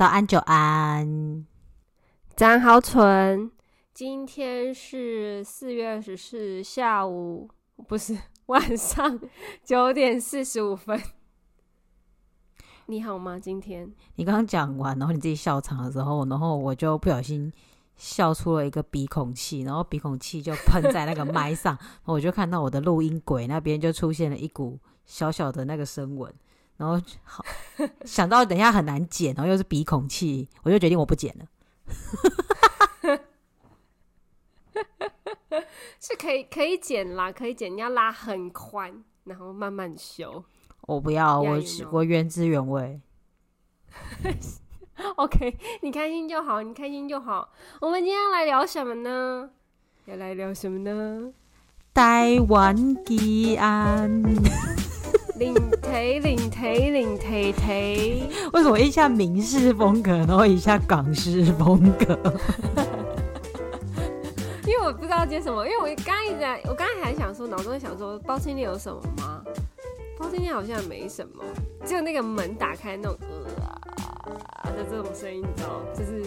[0.00, 1.44] 早安，久安，
[2.34, 3.50] 早安，好蠢。
[3.92, 7.50] 今天是四月二十四下午，
[7.86, 8.16] 不是
[8.46, 9.20] 晚上
[9.62, 10.98] 九点四十五分。
[12.86, 13.38] 你好吗？
[13.38, 17.52] 今天你刚刚讲完，然后你自己笑场的时候，然后我就不小心
[17.94, 26.32] 笑出了一个鼻孔气，然后鼻孔气就喷在那个麦上，然后我就看到我的录音轨那边就出现了一股小小的那个声纹。
[26.80, 27.44] 然后好
[28.06, 31.44] 想到等一下很难剪，然后又是鼻孔气，我就决定我不剪了。
[36.00, 40.42] 是可以可以剪啦，可以剪，你要拉很宽，然后慢慢修。
[40.82, 41.60] 我不要，我
[41.92, 43.02] 我原汁原味。
[45.16, 47.52] OK，你开心就好，你开心就好。
[47.82, 49.50] 我们今天要来聊什么呢？
[50.06, 51.34] 要来聊什么呢？
[51.92, 54.22] 台湾奇案。
[55.40, 62.14] 领提领提领提提，为什么一下明式风格，然后一下港式风格？
[64.68, 69.42] 因为我不知道接什么，因为我刚刚一直在，我刚才还想说，脑中在想说，包青天有什么吗？
[70.18, 71.42] 包青天好像没什么，
[71.86, 73.16] 只有那个门打开那种
[74.62, 76.22] 呃的这种声音，你知道，就是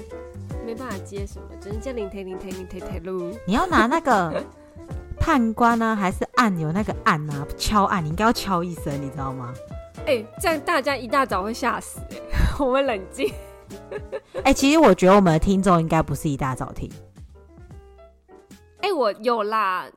[0.65, 3.31] 没办法接什么，只能接领提领提领提提路。
[3.45, 4.43] 你要拿那个。
[5.23, 5.95] 判官呢、啊？
[5.95, 7.47] 还是按有那个按啊？
[7.57, 9.53] 敲按，你应该要敲一声，你知道吗？
[9.99, 12.01] 哎、欸，这样大家一大早会吓死！
[12.59, 13.33] 我们冷静。
[14.43, 16.91] 哎、欸，其实我觉得我们的听众应该不是一大早听。
[18.79, 19.89] 哎、欸，我有啦，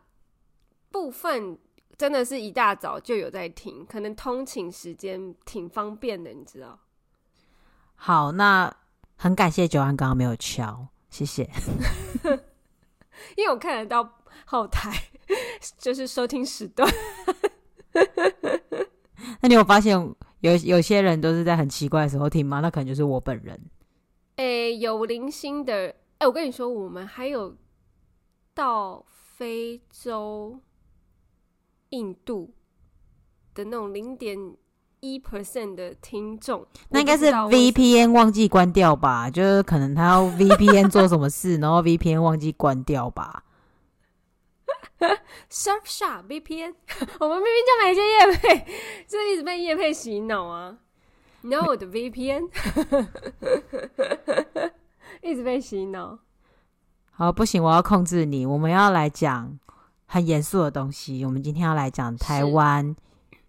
[0.93, 1.59] 部分
[1.99, 6.79] 真的是一大早就有在听，可能通勤时间挺方便的，你知道？
[7.97, 8.73] 好，那
[9.17, 11.51] 很感谢九安刚刚没有敲，谢谢。
[13.35, 14.05] 因为我看得到
[14.47, 14.91] 后台。
[15.77, 16.89] 就是收听时段，
[19.41, 19.93] 那你有发现
[20.39, 22.61] 有有些人都是在很奇怪的时候听吗？
[22.61, 23.61] 那可能就是我本人。
[24.37, 27.57] 诶、欸，有零星的，哎、欸，我跟你说，我们还有
[28.55, 30.61] 到非洲、
[31.89, 32.55] 印度
[33.53, 34.39] 的那种零点
[35.01, 39.29] 一 percent 的听众，那应该是 VPN 忘记关掉吧？
[39.29, 43.43] 就是可能他要 VPN 做什么事， 然后 VPN 忘记关掉吧。
[45.51, 46.75] Surfshark VPN，
[47.21, 48.67] 我们明明就没接业配，
[49.07, 50.79] 就一直被业配洗脑啊
[51.43, 52.49] ！No 我的 VPN，
[55.23, 56.19] 一直被洗脑。
[57.11, 58.45] 好，不行，我要控制你。
[58.47, 59.59] 我们要来讲
[60.07, 61.25] 很严肃的东西。
[61.25, 62.97] 我们今天要来讲台湾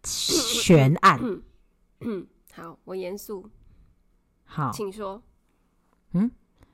[0.04, 1.20] 悬案。
[1.22, 1.42] 嗯，
[2.02, 3.50] 嗯，好，我严肃。
[4.46, 5.22] 好，请说。
[6.12, 6.32] 嗯，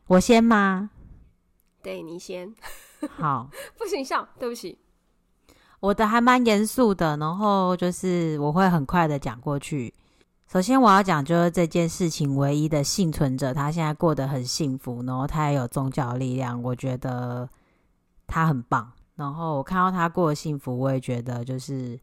[0.08, 0.90] 我先吗？
[1.82, 2.54] 对，你先。
[3.18, 4.78] 好，不行笑，对不起。
[5.80, 9.94] 我的还蛮严肃的，然后就是我会很快的讲过去。
[10.48, 17.50] 首先我要讲就是这件事情唯一的幸存者，他现在过得很幸福，然后他也有宗教力量，我觉得
[18.28, 18.92] 他很棒。
[19.16, 22.00] 然后我看到他过得幸福，我也觉得就是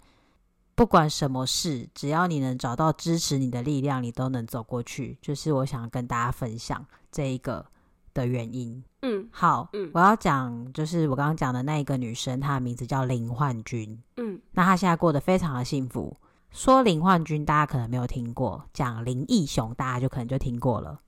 [0.74, 5.16] 不管什么事，只要你能找到支持你的力量，你都能走过去。
[5.22, 7.64] 就是我想跟大家分享这一个
[8.12, 8.84] 的原因。
[9.02, 13.98] 嗯，好，嗯，我要讲就是我刚刚讲的那一个女生，她的名字叫林焕君。
[14.16, 16.16] 嗯，那她现在过得非常的幸福。
[16.50, 21.00] 说林焕君，大家可能没有听过；讲林义雄，大家就可能就听过了。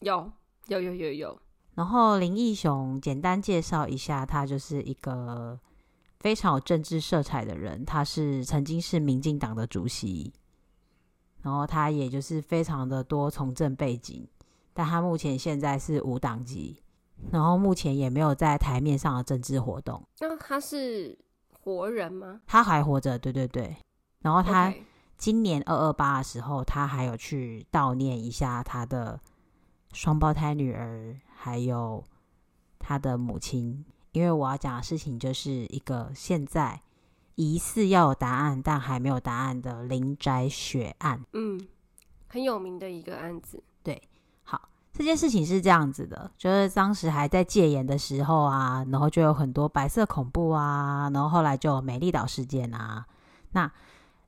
[0.00, 0.30] 有，
[0.68, 1.38] 有，有，有，有。
[1.74, 5.58] 然后林义雄，简单介绍一下，他就是一个
[6.18, 7.84] 非常有政治色彩的人。
[7.84, 10.32] 他是曾经是民进党的主席，
[11.42, 14.28] 然后他也就是非常的多从政背景，
[14.74, 16.76] 但他目前现在是无党籍。
[17.30, 20.02] 然后目前也没有在台面上的政治活动。
[20.20, 21.18] 那他是
[21.52, 22.40] 活人吗？
[22.46, 23.76] 他还活着，对对对。
[24.20, 24.72] 然后他
[25.16, 29.20] 今年二二八的时候，他还有去悼念一下他的
[29.92, 32.02] 双胞胎女儿，还有
[32.78, 33.84] 他的母亲。
[34.12, 36.82] 因为我要讲的事情就是一个现在
[37.36, 41.24] 疑似要有答案，但还没有答案的林宅血案。
[41.32, 41.60] 嗯，
[42.26, 43.62] 很有名的一个案子。
[43.82, 44.02] 对。
[45.00, 53.06] 这件事情是这样子的，就是当时还在戒严的时候啊，然后就有很多白色恐怖啊，然后后来就美丽岛事件啊。
[53.52, 53.72] 那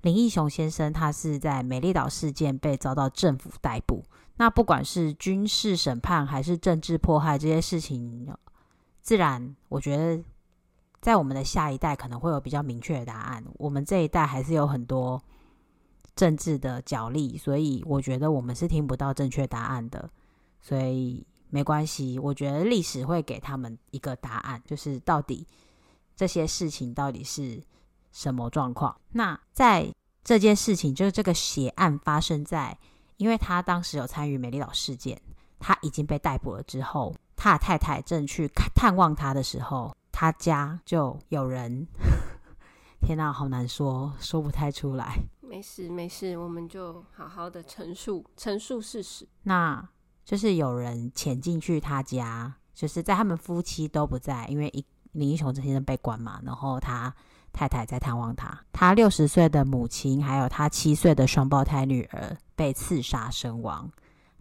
[0.01, 4.03] 林义雄先生他是在美丽岛事件被遭到政府逮捕。
[4.39, 8.35] 那不管是军事审判还是政治迫害这些事情，
[9.03, 10.25] 自然我觉得
[11.03, 13.45] 在我们的下一代可能会有比较明确的答案。
[13.59, 15.21] 我们这一代还是有很多
[16.17, 20.09] 政治的角力，所以我觉得我们是听不到正确答案的。
[20.63, 25.47] 所以没关系，我觉得历史会给他们一个答案，就是到底
[26.17, 27.63] 这些事情到底是
[28.11, 28.99] 什么状况。
[29.11, 29.93] 那在
[30.25, 32.79] 这件事情，就是这个血案发生在，
[33.17, 35.21] 因为他当时有参与美丽岛事件，
[35.59, 41.87] 他已经被逮捕了之后，他的太太正去探望他的时候，他家就有人。
[43.05, 45.19] 天哪，好难说，说不太出来。
[45.41, 49.27] 没事没事，我们就好好的陈述陈述事实。
[49.43, 49.89] 那
[50.25, 57.15] 就是有人潜进去他家，就是在他们夫妻都不在，因为一林英雄先生被关嘛，然后他
[57.53, 63.91] 太太在探望他，他六十岁的母亲还有他七岁的双胞胎女儿被刺杀身亡。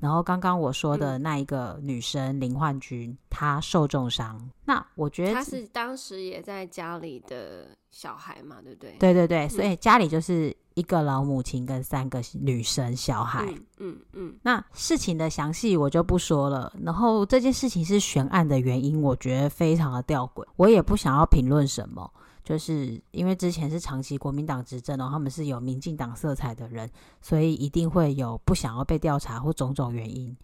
[0.02, 4.50] 然后刚刚我说的那一个女生林焕君，她受重伤。
[4.66, 8.98] 那我觉得她是当时也在家里的小孩嘛，对不对？
[9.00, 13.46] 对对对，所以家里就是一个老母亲跟三个女生小孩。
[13.46, 14.36] 嗯嗯，嗯。
[14.42, 16.74] 那事情的详细我就不说了。
[16.84, 22.12] 然后这件事情是悬案的原因，我觉得非常的吊诡，我也不想要评论什么。
[22.44, 26.90] 就是因为之前是长期国民党执政，然后他们是有民进党色彩的人，
[27.22, 30.36] 所以一定会有不想要被调查或种种原因。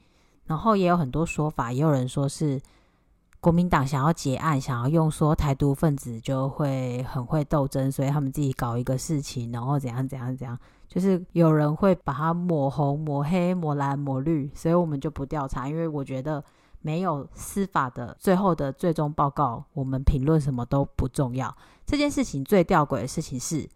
[0.45, 2.61] 然后也有很多说法，也有人说是
[3.39, 10.57] 国民党想要结案，想要用说台独分子就会很会斗争，所以他们自己搞一个事情，然后怎样怎样怎样。
[10.87, 16.43] 就是有人会把它抹红、抹黑、抹蓝、抹绿，所以我们就不调查，因为我觉得。
[16.79, 21.53] 没有司法的最后的最终报告，我们评论什么都不重要。
[21.87, 23.67] 这件事情最吊诡的事情是，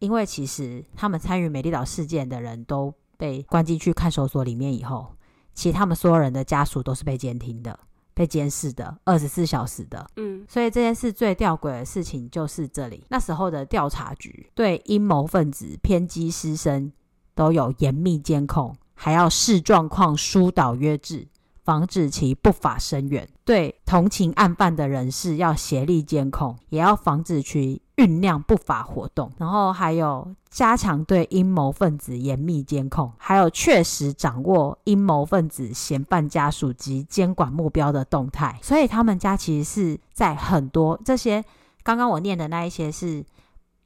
[0.00, 5.14] 因为其实他们参与美丽岛事件的人都被关进去看守所里面以后，
[5.54, 7.78] 其实他们所有人的家属都是被监听的、
[8.12, 10.04] 被监视的，二十四小时的。
[10.16, 13.04] 嗯，所以这件事最吊诡的事情就是这里。
[13.08, 16.92] 那时候的调查局对阴谋分子、偏激师生
[17.36, 21.28] 都有严密监控，还要视状况疏导约制。
[21.64, 29.32] 防止其不法深远，对同情案犯的人士要协力监控，也要防止其酝酿不法活动。
[29.38, 38.58] 然后还有加强对阴谋分子严密监控，还有确实掌握阴谋分子嫌犯家属及监管目标的动态。
[38.62, 41.42] 所以他们家其实是在很多这些
[41.82, 43.24] 刚刚我念的那一些是。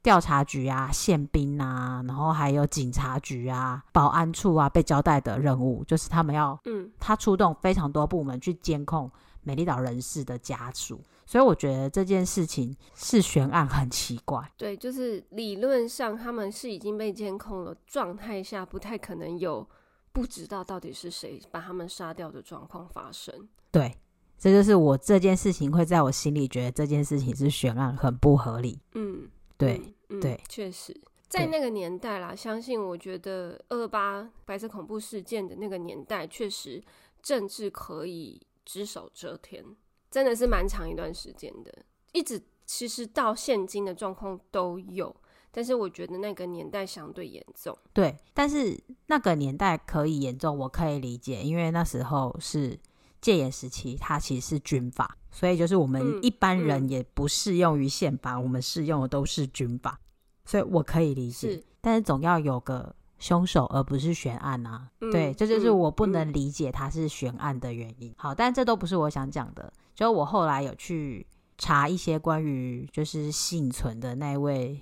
[0.02, 9.10] 调查局啊，宪兵啊，然后还有警察局啊、保安处啊，被交代的任务就是他们要，嗯，他出动非常多部门去监控
[9.42, 14.50] 美丽岛人士的家属，所以我觉得这件事情是悬案，很奇怪。
[14.56, 19.66] 对，就是理论上他们是已经被监控了状态下，不太可能有
[20.12, 23.48] 不知道到底是谁把他们杀掉的状况发生。
[23.70, 23.94] 对，
[24.38, 28.78] 这就是我这件事情会在我心里觉得这件事情是悬案，很不合理。
[28.94, 29.28] 嗯。
[29.58, 36.82] 对、嗯确实，在那个年代啦，相信我觉得二二八白色恐怖事件的那个年代，确实
[37.20, 39.64] 政治可以只手遮天，
[40.10, 45.14] 真的是蛮长一段时间的，一直其实到现今的状况都有，
[45.50, 47.76] 但是我觉得那个年代相对严重。
[47.92, 52.78] 对，但是那个年代可以严重，我可以理解，因为那时候是
[53.20, 55.16] 戒严时期，它其实是军法。
[55.30, 60.00] 所以就是我们一般人也不适用于宪法，嗯嗯，我们适用的都是军法，
[60.44, 61.52] 所以我可以理解。
[61.52, 64.88] 是，但是总要有个凶手，而不是悬案啊。
[65.00, 68.12] 嗯、对，这就是我不能理解它是悬案的原因。
[68.16, 69.72] 好，但这都不是我想讲的。
[69.94, 71.26] 就我后来有去
[71.58, 74.80] 查一些关于就是幸存的那位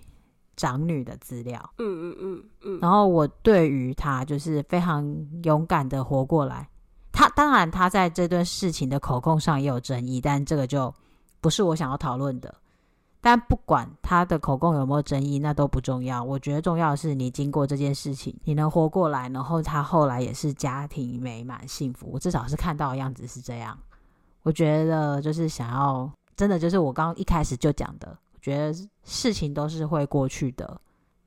[0.56, 1.74] 长女的资料。
[1.78, 2.78] 嗯嗯嗯嗯。
[2.80, 6.68] 然后我对于她就是非常勇敢的活过来。
[7.16, 10.94] 他当然，他在这段事情的口供上也有争议，但这个就
[11.40, 12.54] 不是我想要讨论的。
[13.22, 16.22] 但不管他的口供有没有争议，那都不重要。
[16.22, 22.06] 我觉得重要的是你经过这件事情，你能活过来，然后他后来也是家庭美满幸福。
[22.12, 23.78] 我至少是看到的样子是这样。
[24.42, 30.78] 我觉得就是想要，真的就是我刚刚一开始就讲的，我觉得事情都是会过去的，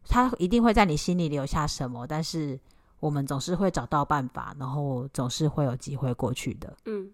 [0.08, 2.60] 他一定会在你心里留下什么，但是。
[3.00, 6.75] 我们总是会找到办法，然后总是会有机会过去的。
[6.86, 7.12] 嗯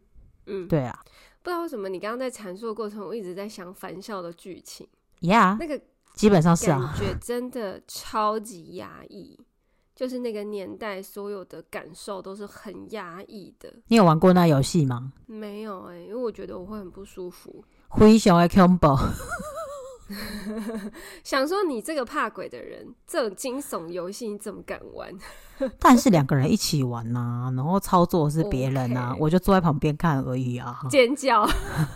[0.47, 0.99] 嗯，对啊，
[1.41, 4.87] 不知道为什么你刚刚在阐述的过程，我一直在想返校的剧情。
[5.21, 5.81] Yeah，那个
[6.13, 9.39] 基本上是啊，感觉真的超级压抑，
[9.95, 13.73] 就是那个年代所有的感受都是很压抑的。
[13.87, 15.13] 你有玩过那游戏吗？
[15.25, 17.63] 没有哎、欸，因为我觉得我会很不舒服。
[17.87, 18.95] 灰熊的 combo。
[21.23, 25.11] 想说你这个怕鬼的人，这种惊悚游戏你怎么敢玩？
[25.79, 29.17] 但是两个人一起玩呐、啊，然后操作是别人啊，Okay.
[29.19, 30.79] 我就坐在旁边看而已啊。
[30.89, 31.45] 尖叫，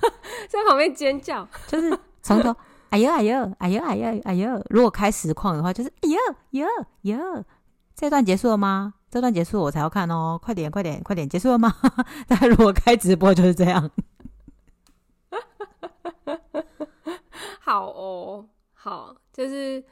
[0.49, 2.55] 在旁边尖叫，就是从头
[2.89, 4.65] 哎呦哎呦哎呦哎呦哎呦。
[4.69, 6.17] 如果开实况的话，就是哎呦
[6.51, 6.67] 呦
[7.01, 7.43] 呦。
[7.95, 8.93] 这段结束了吗？
[9.11, 11.75] 这段结束我才要看哦，快点快点快点结束了吗？
[12.27, 13.91] 但如果开直播就是这样。
[17.69, 19.83] 好哦，好，就是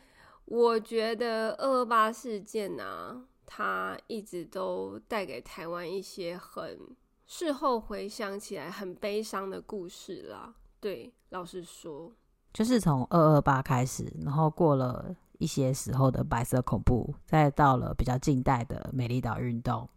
[0.46, 3.16] 我觉得二二八事件啊，
[3.46, 6.80] 它一直都带给台湾一些很
[7.28, 10.56] 事后回想起来很悲伤的故事啦。
[10.80, 12.12] 对，老实说，
[12.52, 19.88] 就是从二二八开始，然后过了一些时候的白色恐怖，再到了比较近代的美丽岛运动，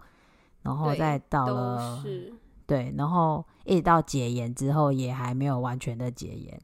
[0.61, 2.31] 然后再到了对，
[2.67, 6.61] 对，然后一直到解严之后，也还没有完全的解严。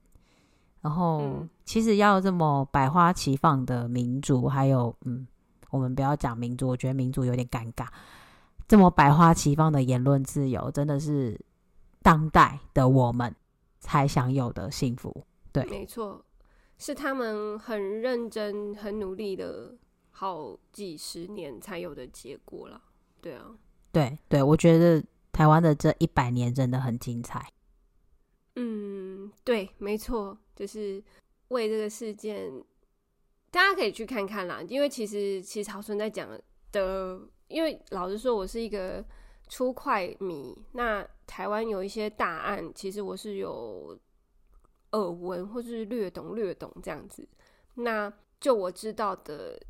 [0.87, 5.27] 然后，嗯、其实要这么百花齐放的民主，还有，嗯，
[5.71, 7.89] 我们不要讲民主，我觉得民主有点尴尬。
[8.69, 11.37] 这么百花齐放的言论自由，真的是
[12.03, 13.35] 当代的我们
[13.81, 15.13] 才享有的幸福。
[15.51, 16.25] 对，没错，
[16.79, 19.75] 是他们很认真、很努力的
[20.13, 22.81] 好几十年才有的结果了。
[23.21, 23.47] 对啊，
[23.91, 25.03] 对对，我觉得
[25.33, 27.45] 台湾的这一百年真的很精彩。
[28.55, 30.39] 嗯，对，没错。
[30.57, 31.01] 就是
[31.49, 32.51] 为这个事件，
[33.51, 34.63] 大家可以去看看啦。
[34.67, 36.29] 因为其实其实曹纯在讲
[36.73, 39.05] 的，因为老实说，我是一个
[39.49, 40.57] 出快迷。
[40.73, 43.97] 那台湾有一些大案，其实我是有
[44.93, 47.29] 耳闻或是略懂略懂这样子。
[47.75, 49.61] 那就我知道的，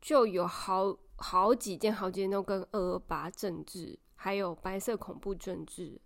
[0.00, 5.98] 就有好好几件好几件都跟二二八政治，还有白色恐怖政治，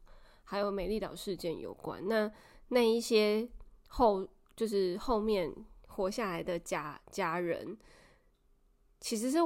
[0.45, 2.07] 还有美丽岛事件有关。
[2.07, 2.31] 那
[2.69, 3.49] 那一些。
[3.89, 5.53] 后就是后面
[5.87, 7.77] 活下来的家家人，
[9.01, 9.39] 其实是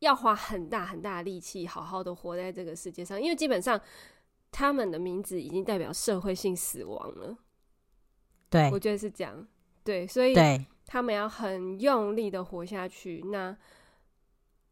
[0.00, 3.80] 要花很大很大的力气，好好的活在这个世界上，因为基本上
[4.50, 7.36] 他们的名字已经代表社会性死亡了。
[8.48, 9.46] 对，我觉得是这样。
[9.84, 10.34] 对，所以
[10.86, 13.22] 他们要很用力的活下去。
[13.26, 13.56] 那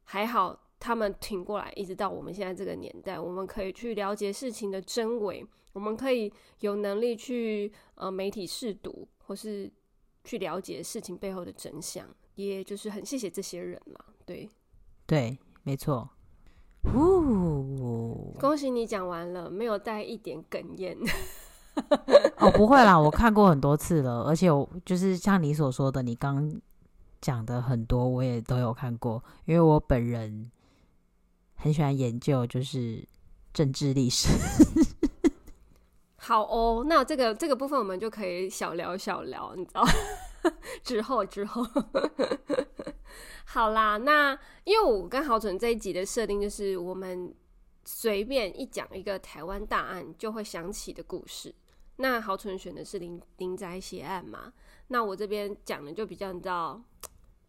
[0.04, 5.46] 还好，他们挺过来，一直到我们现在这个年代，我们可以去了解事情的真伪。
[5.72, 9.70] 我们可以有能力去呃媒体试读，或是
[10.24, 14.00] 去了解事情背后的真相，也就是很谢谢这些人嘛。
[14.24, 14.48] 对，
[15.06, 16.08] 对，没错。
[16.94, 20.96] 呜，恭喜你讲完了，没有带一点哽咽。
[22.38, 26.58] 哦，不会啦，我看过很多次了，而且我就是像你所说的，你刚
[27.20, 30.50] 讲的很多我也都有看过，因为我本人
[31.56, 33.06] 很喜欢研究就是
[33.52, 34.28] 政治历史。
[36.16, 39.84] 好哦，那这个这个部分我们就可以小聊小聊，你知道？
[40.82, 41.64] 之后之后，
[43.44, 47.34] 好啦，那因为我跟豪纯这一集的设定就是，我们
[47.84, 51.54] 随便一讲一个台湾大案就会想起的故事。
[51.96, 54.52] 那豪纯选的是林林宅血案嘛？
[54.88, 56.80] 那我这边讲的就比较你知道，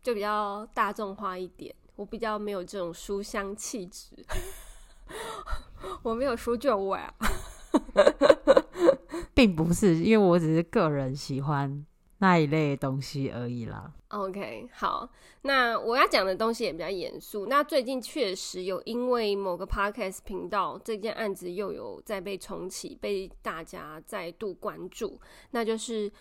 [0.01, 1.75] 就比较大众化一点。
[1.97, 4.15] 我比较没有这种书香气质，
[6.01, 7.13] 我没有书卷味啊。
[9.35, 11.85] 并不是，因为我只是个人喜欢
[12.19, 13.93] 那一类东西而已啦。
[14.07, 15.07] OK，好，
[15.41, 17.45] 那我要讲的东西也比较严肃。
[17.45, 25.19] 那最近确实有因为某个 Podcast 频道这件案子又有再被重启，被大家再度关注，
[25.51, 26.11] 那就是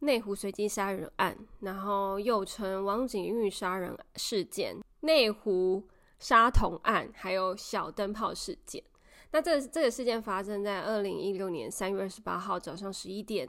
[0.00, 5.82] 内湖随机杀人案，然后又称王景玉杀人事件、内湖
[6.18, 8.82] 杀童案，还有小灯泡事件。
[9.30, 13.48] 那这、这个事件发生在二零一六年三月二十八号早上十一点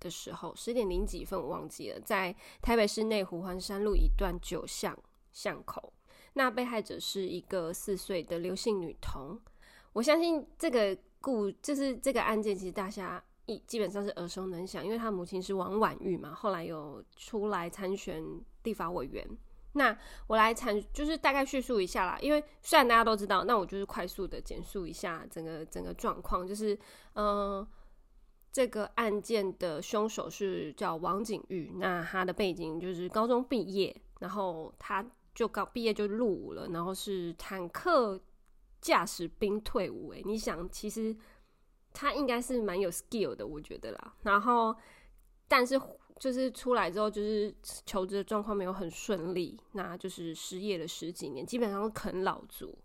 [0.00, 4.96] 的时候，十点零几分我忘记了，在台北市内湖环山路一段九巷
[5.32, 5.92] 巷口。
[6.34, 9.40] 那被害者是一个四岁的刘姓女童。
[9.92, 18.24] 我相信这个故就是这个案件，其实大家一基本上是耳熟能详，因为他母亲是王婉玉嘛，后来有出来参选
[18.64, 19.24] 立法委员。
[19.74, 22.18] 那我来阐，就是大概叙述一下啦。
[22.20, 26.46] 因为虽然大家都知道，那我就是快速的简述一下整个整个状况。
[26.46, 26.78] 就是，
[27.14, 27.66] 嗯、
[28.52, 31.72] 这个案件的凶手是叫王景玉。
[31.76, 35.02] 那他的背景就是高中毕业，然后他
[35.34, 38.20] 就刚毕业就入伍了，然后是坦克
[38.80, 40.12] 驾驶兵退伍。
[40.12, 41.16] 诶，你想，其实
[41.94, 44.14] 他应该是蛮有 skill 的，我觉得啦。
[44.22, 44.76] 然后，
[45.48, 45.80] 但是。
[46.22, 47.52] 就是出来之后，就是
[47.84, 52.78] 求职的状况没有很顺利，那就是失业了十几年，基本上啃老族。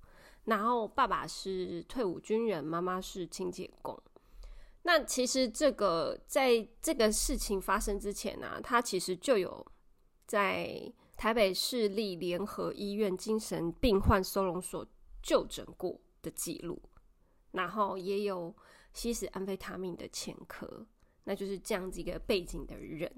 [0.45, 3.95] 然后爸爸是退伍军人，妈妈是清洁工。
[4.81, 9.63] 那其实这个在这个事情发生之前呢、他其实就有
[10.25, 14.83] 在台北市立联合医院精神病患收容所
[15.21, 16.81] 就诊过的记录，
[17.51, 18.55] 然后也有
[18.93, 20.87] 吸食安非他命的前科。
[21.27, 23.11] 那就是这样子一个背景的人。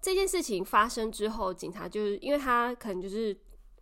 [0.00, 3.36] 这件事情发生之后，警察就是因为他可能就是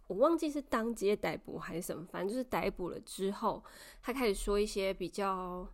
[0.06, 3.62] 我忘记是当街逮捕还是什么，反正就是逮捕了之后，
[4.00, 5.68] 他开始说一些比较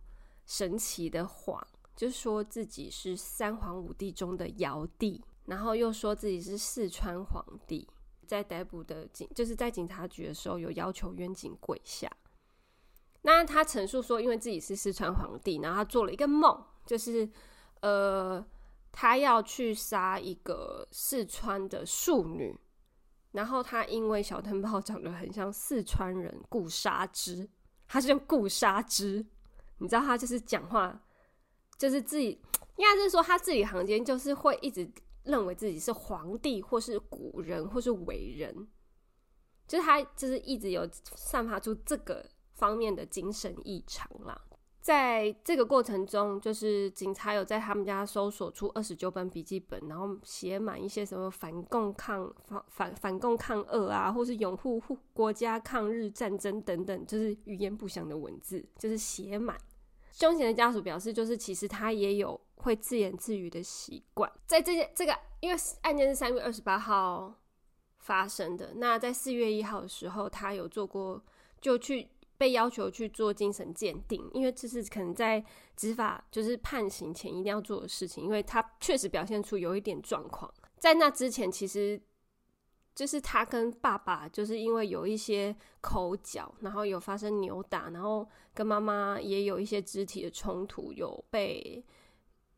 [0.45, 1.65] 神奇的话，
[1.95, 7.87] 就是说自己是三皇五帝中的尧帝，然后又说自己是四川皇帝。
[8.27, 12.09] 在逮捕的警，就是在警察局的时候，有要求冤警跪下。
[13.23, 17.29] 那他陈述说，因为自己是四川皇帝，然后他做了一个梦，就是
[17.81, 18.43] 呃，
[18.91, 22.57] 他要去杀一个四川的庶女，
[23.33, 27.47] 然后他因为小灯泡长得很像四川人顾杀之，
[27.87, 29.25] 他是用顾杀之，
[29.77, 31.03] 你知道他就是讲话，
[31.77, 32.29] 就是自己
[32.77, 34.91] 应该是说他自己行间就是会一直
[35.23, 38.67] 认为自己是皇帝或是古人或是伟人，
[39.67, 42.25] 就是他就是一直有散发出这个。
[42.53, 44.39] 方面的精神异常啦，
[44.81, 59.55] 在这个过程中，就是警察有在他们家搜索出二十九本笔记本，然后写满一些什么反共抗反反反共抗俄啊，或是拥护护国家抗日战争等等，就是语焉不详的文字，就是写满。
[60.11, 64.31] 凶嫌的家属表示，就是其实他也有会自言自语的习惯。
[64.47, 67.31] 在这件这个，因为案件是三月二十八号
[67.99, 71.23] 发生的，那在四月一号的时候，他有做过
[71.61, 72.09] 就去。
[72.41, 75.45] 被要求去做精神鉴定，因为这是可能在
[75.75, 80.51] 执法就是判刑前一定要做的事情，因为他确实表现出有一点状况。
[80.79, 82.01] 在那之前，其实
[82.95, 91.85] 就是他跟爸爸就是因为有一些口角，然后有发生扭打，然后跟妈妈也有一些肢体的冲突，有被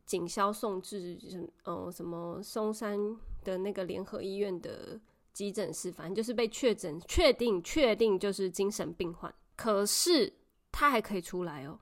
[0.05, 1.19] 警消送至
[1.65, 2.97] 嗯什么松山
[3.43, 4.97] 的那个联合医院的
[5.33, 9.35] 急诊室，反正就是被确诊确定确定就是精神病患。
[9.63, 10.41] 可是
[10.73, 11.79] 他还可以出来哦，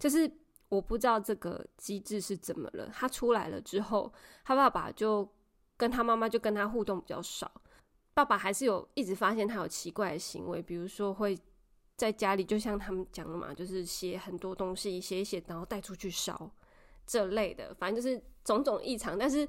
[0.00, 0.28] 就是
[0.68, 2.90] 我不知道这个机制是怎么了。
[2.92, 4.12] 他出来了之后，
[4.44, 5.32] 他爸爸就
[5.76, 7.48] 跟他妈妈就跟他互动比较少。
[8.14, 11.38] 爸爸还是有一直发现他有奇怪的行为，比如说会
[11.96, 16.50] 在家里，就像他们讲的嘛，就是写很多东西，写一写然后带出去烧
[17.06, 19.16] 这类的，反正就是种种异常。
[19.16, 19.48] 但是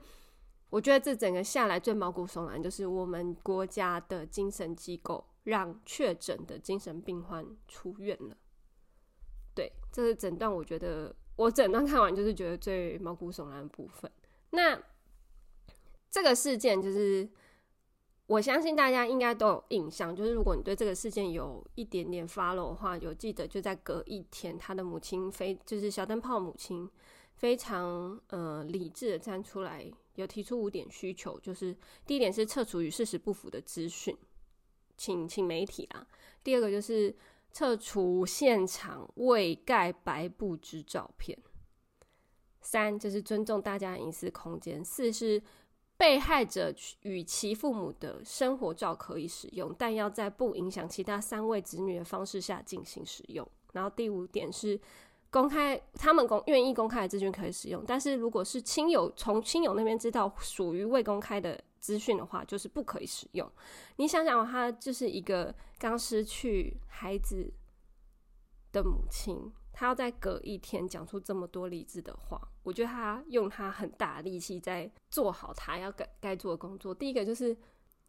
[0.69, 5.25] 我觉得这整个下来最毛骨悚然，就是我们国家的精神机构。
[5.45, 8.37] 让确诊的精神病患出院了。
[9.55, 10.53] 对，这是诊断。
[10.53, 14.11] 我觉得我诊断看完就是觉得最毛骨悚然的部分。
[14.51, 14.79] 那
[16.11, 17.29] 这个事件就是，
[18.27, 20.15] 我相信大家应该都有印象。
[20.15, 26.89] 就是如果你对这个事件有一点点 follow 的话，有记得就在隔一天，他的母亲非就是小灯泡母亲
[27.35, 34.17] 非常呃理智的站出来，有提出五点需求，就是第一点是撤除与事实不符的资讯。
[34.97, 36.05] 请请媒体啊，
[36.43, 37.15] 第二个就是
[37.51, 41.37] 撤除现场未盖白布之照片。
[42.61, 44.83] 三就是尊重大家隐私空间。
[44.83, 45.41] 四是
[45.97, 53.47] 被害者与其父母的生活照可以使用，但要在不影响其他三位子女的方式下进行使用。
[53.73, 54.79] 然后第五点是
[55.29, 61.63] 公开他们公愿意公开的资讯可以使用，但是如果是亲友从亲友那边知道属于未公开的。
[61.85, 63.47] 资讯的话，就是不可以使用。
[63.97, 67.53] 你想想，他就是一个刚失去孩子
[68.71, 76.91] 的母亲，他要在隔一天讲出这么多理智的话，我觉得他用他很大力气在做好他要该该做的工作。
[76.91, 77.55] 第一个就是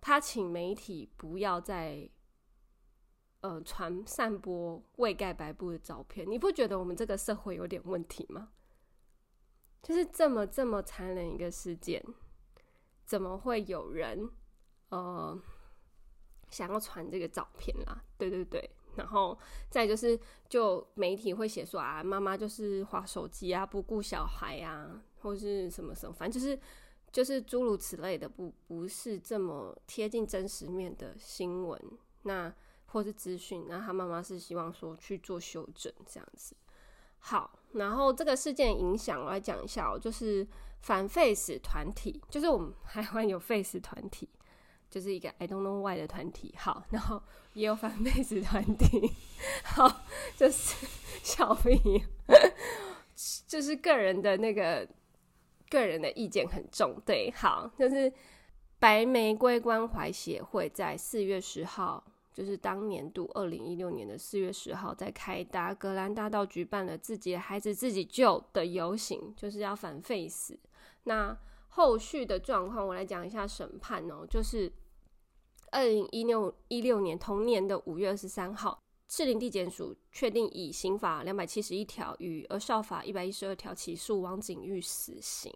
[0.00, 2.08] 他请媒体不要再
[3.42, 6.26] 呃传散播未盖白布的照片。
[6.26, 8.48] 你不觉得我们这个社会有点问题吗？
[9.82, 12.02] 就是这么这么残忍一个事件。
[13.06, 14.28] 怎么会有人，
[14.88, 15.40] 呃，
[16.50, 18.02] 想要传这个照片啦？
[18.18, 19.38] 对对对，然后
[19.70, 26.58] 再就是，就媒体会写说啊，妈妈就是划手机啊，不顾小孩啊，或是什么什么，反正就是
[27.12, 31.80] 就是诸如此类的，不不是这么贴近真实面的新闻，
[32.24, 32.52] 那
[32.86, 36.56] 或是资讯，那他妈妈是希望说去做修正这样子。
[37.18, 40.46] 好，然后这个事件影响我来讲一下哦，就是。
[40.82, 44.28] 反 face 团体就是我们 台湾有 face 团体，
[44.88, 46.54] 就是一个 I don't know why 的团体。
[46.56, 47.20] 好，然后
[47.54, 49.10] 也有反 face 团体。
[49.64, 50.02] 好，
[50.36, 50.86] 就是
[51.24, 52.04] 小明，
[53.48, 54.86] 就是个人的那个
[55.68, 57.00] 个人的意见很重。
[57.04, 58.12] 对，好，就是
[58.78, 62.04] 白玫瑰关怀协会在四月十号，
[62.36, 70.54] 就是当年度二零一六年的四月十号，在凯达格兰大道举办了自己的孩子自己救的游行，就是要反 face。
[71.04, 71.34] 那
[71.68, 74.26] 后续的状况，我来讲一下审判哦。
[74.28, 74.70] 就是
[75.70, 85.50] 二零一六一六年同年的五月二十三号，士林地检署确定以刑法两百七十一条与儿少法一百一十二条起诉王景玉死刑。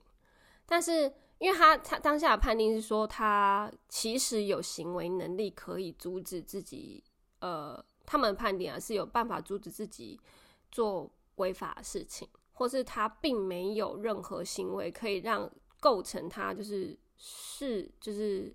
[0.64, 7.02] 但是，因为他他当下的判定是说，他其实有行为能力可以阻止自己，
[7.40, 10.20] 呃，他们判定啊是有办法阻止自己
[10.70, 12.28] 做违法的事情。
[12.52, 15.50] 或是他并没有任何行为可以让
[15.80, 18.54] 构成他就是是就是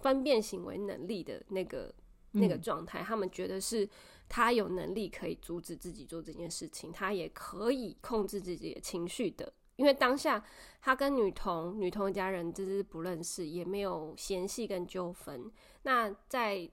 [0.00, 1.94] 分辨行为能力的那个
[2.30, 3.86] 那个状态，他们觉得是
[4.26, 9.52] 他有能力可以阻止自己做这件事情，他也可以控制自己的情绪的。
[9.76, 10.42] 因为当下
[10.80, 15.50] 他跟女童、女童家人就是不认识，也没有嫌隙跟纠纷。
[15.82, 16.70] 那在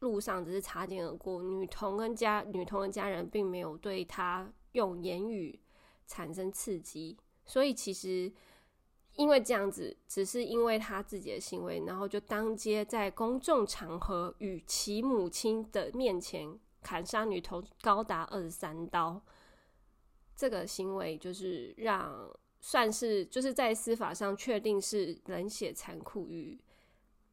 [0.00, 5.58] 路上只是擦肩而过，女童跟家女童的家人并没有对他用言语
[6.06, 8.32] 产生刺激，所以其实
[9.16, 16.58] 因为这样子，只是因为他自己的行为，然后就当街在公众场合与其母亲的面前。
[16.84, 19.22] 砍杀女童高达二十三刀，
[20.34, 22.28] 这个行为就是让
[22.62, 26.58] 算是就是在司法上确定是冷血、残酷与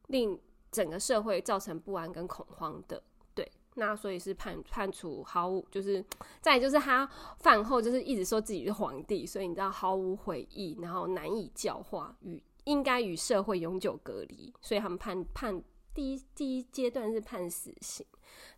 [0.08, 0.38] 令
[0.70, 3.02] 整个社会造成不安跟恐慌的。
[3.34, 6.04] 对，那所以是判判处毫无就是
[6.42, 15.64] 再就是他饭后就是一直说自己是皇帝，所以你知道毫无悔意，然后难以教化，与应该与社会永久隔离，所以他们判判。
[15.92, 18.06] 第一第一阶段是判死刑，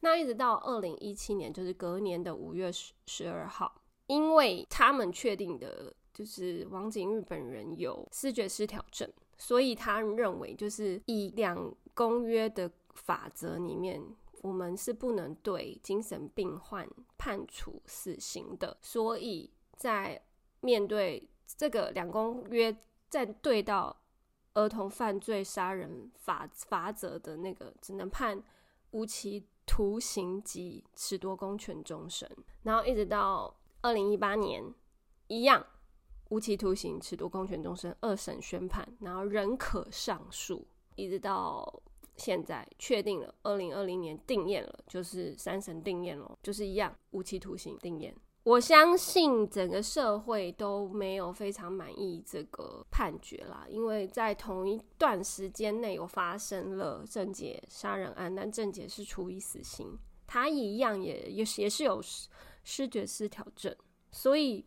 [0.01, 14.03] 那一直到二零一七年，就是隔年的五月十十二号，因为他们确定的就是王景玉本人有视觉失调症，所以他认为就是以两公约的法则里面，
[14.43, 20.23] 我们是不能对精神病患判处死刑的，所以在
[20.61, 22.77] 面对这个两公约
[23.09, 23.99] 在对到。
[24.55, 28.39] 儿童犯罪杀人法罚则的那个只能判
[28.91, 32.31] 无期徒刑及褫夺公权终身，
[32.63, 34.63] 然后一直到二零一八年
[35.29, 35.65] 一样
[36.33, 40.67] 无期徒刑、褫夺公权终身，二审宣判，然后仍可上诉，
[40.97, 41.83] 一直到
[42.17, 48.11] 现在确定了二零二零年定谳了，就是三审定谳了，就是一样无期徒刑定谳。
[48.45, 62.01] 我相信整个社会都没有非常满意这个判决啦，因为在同一段时间内有发生了郑捷杀人案，但郑捷是处以死刑，他一样也也也是有
[62.65, 63.77] 失觉失调症，
[64.11, 64.65] 所以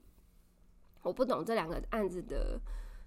[1.06, 2.60] 我不懂这两个案子的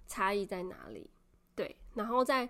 [0.07, 1.07] 差异在哪里。
[1.55, 2.49] 对，然后在。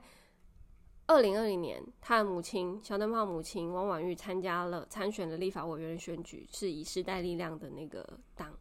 [1.11, 8.55] 二零二零年，他的母亲小灯泡母亲汪婉玉参加了参选的立法委员选举，是以时代力量的那个党，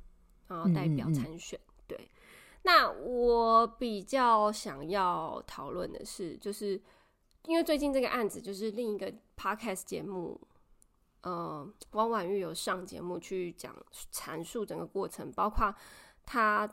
[0.46, 1.60] 然后代表参选。
[1.60, 2.10] 嗯嗯嗯对，
[2.62, 6.80] 那我比较想要讨论的是，就是
[7.44, 10.40] 因为最近这个案子，就是另一个 podcast 节目，
[11.20, 13.76] 呃，汪婉玉有上节目去讲
[14.10, 15.74] 阐述整个过程，包括
[16.28, 16.68] 他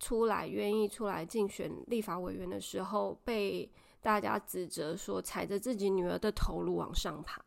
[0.00, 3.70] 出来愿意出来竞选立法委员的时候被。
[4.04, 7.40] 大家指责说踩着自己女儿的头颅往上爬，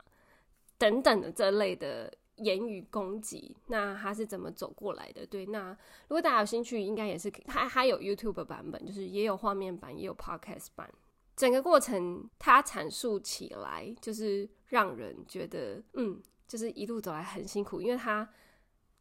[0.77, 5.27] 等等的这类的言语攻击，那他是怎么走过来的？
[5.27, 5.71] 对，那
[6.07, 10.89] 如果大家有兴趣，应该也是他还有 YouTube 版本，就是也有画面版，也有 Podcast 版。
[11.35, 18.25] 整个过程他阐述起来，就是让人觉得，嗯，就是一路走来很辛苦，因为他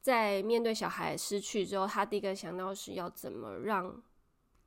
[0.05, 4.03] 在面对小孩失去之后，他第一个想到是要怎么让。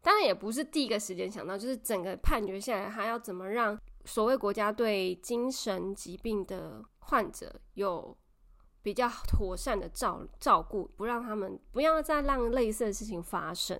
[0.01, 8.17] 当然也不是第一个时间想到，就是整个判决下来，他要怎么让所谓国家对精神疾病的患者有
[8.81, 13.79] 比较妥善的照照顾，不让他们不要再让类似的事情发生。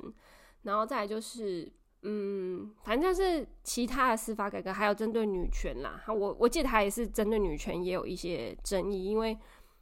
[0.62, 1.72] 然后再来就是，
[2.04, 6.04] 嗯，反正就是其他的司法改革，还有针对女权啦。
[6.08, 9.36] 我我记得他也是针对女权也有一些争议，因为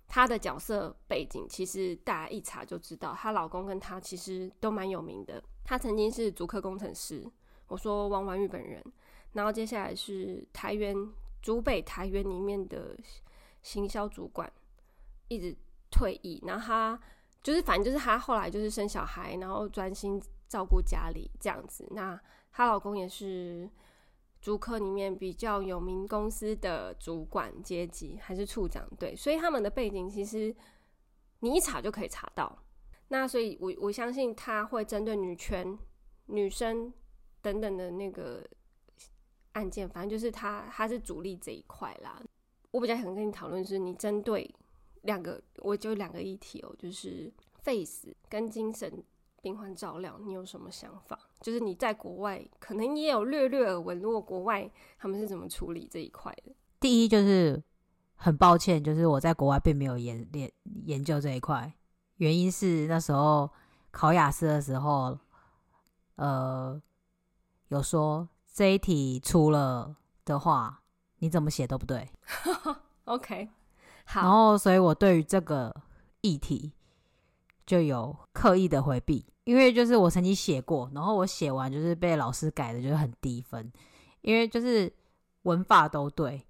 [0.07, 5.43] 她的角色背景其实大家一查就知道，她老公跟她其实都蛮有名的。
[5.63, 7.29] 她曾经是竹科工程师，
[7.67, 8.83] 我说王婉玉本人，
[9.33, 10.95] 然后接下来是台原
[11.41, 12.95] 竹北台原里面的
[13.63, 14.51] 行销主管，
[15.27, 15.55] 一直
[15.89, 16.99] 退役，然后她
[17.41, 21.87] 就是反正就是她后来就是生小孩，然后专心照顾家里这样子。
[21.91, 22.19] 那
[22.51, 23.69] 她老公也是
[24.45, 30.55] 竹科里面比较有名公司的主管阶级，还是处长，对，所以他们的背景其实
[31.39, 32.55] 你一查就可以查到。
[33.07, 35.75] 那所以我，我相信他会针对女权、
[36.27, 36.93] 女生
[37.41, 38.47] 等等的那个
[39.53, 42.21] 案件，反正就是他他是主力这一块啦。
[42.69, 44.47] 我比较想跟你讨论是，你针对
[45.01, 49.03] 两个，我就两个议题哦，就是 Face 跟精神
[49.45, 51.19] 病患照料，你有什么想法？
[51.39, 56.51] 就是你在国外可能也有略略耳闻，如果国外他们是怎么处理这一块的？
[56.79, 57.61] 第一就是
[58.15, 60.51] 很抱歉，就是我在国外并没有研研
[60.85, 61.71] 研究这一块。
[62.15, 63.47] 原因是那时候
[63.91, 65.15] 考雅思的时候，
[66.15, 66.81] 呃，
[67.67, 70.81] 有说这一题出了的话，
[71.19, 72.09] 你怎么写都不对。
[73.05, 73.49] OK，
[74.05, 74.21] 好。
[74.21, 75.83] 然后，所以我对于这个
[76.21, 76.73] 议题
[77.63, 83.71] 就有刻意的回避，因为就是我曾经写过，然后我写完就是被老师改的，就是很低分，
[84.21, 84.91] 因为就是
[85.43, 86.45] 文法都对，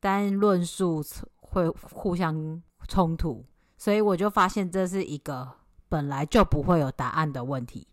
[0.00, 1.02] 但论述
[1.40, 3.44] 会互相冲突，
[3.78, 5.48] 所以我就发现这是一个
[5.88, 7.86] 本来就不会有答案的问题。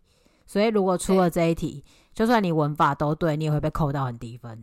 [0.46, 4.62] 所以如果出了这一题，就算你文法都对，你也会被扣到很低分，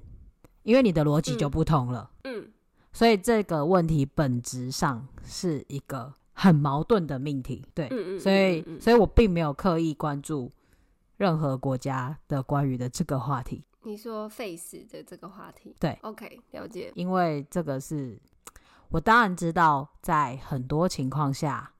[0.63, 2.11] 因为你的逻辑就不通了。
[2.23, 2.51] 嗯，嗯，
[2.93, 7.63] 所以这个问题本质上是一个很矛盾的命题。
[7.75, 10.51] 对，嗯嗯，所以，所以我并没有刻意关注
[11.17, 13.63] 任何国家的关于的这个话题。
[13.83, 16.91] 你说 face 的这个话题，对，OK，了解。
[16.95, 18.19] 因为这个是
[18.89, 21.73] 我当然知道，在很多情况下，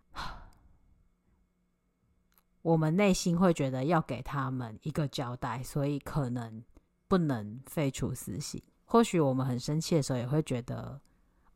[2.61, 6.63] 我们内心会觉得要给他们一个交代，所以可能
[7.07, 8.61] 不能废除死刑。
[8.85, 11.01] 或许我们很生气的时候，也会觉得